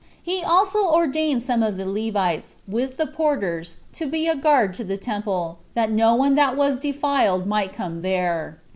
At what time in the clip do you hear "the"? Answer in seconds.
1.77-1.85, 2.97-3.05, 4.83-4.97